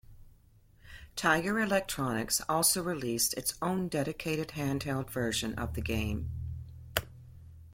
[1.15, 6.31] Tiger Electronics also released its own dedicated handheld version of the game.